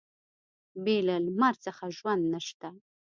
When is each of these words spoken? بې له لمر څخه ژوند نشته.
بې 0.83 0.97
له 1.07 1.15
لمر 1.25 1.53
څخه 1.65 1.83
ژوند 1.97 2.23
نشته. 2.33 2.69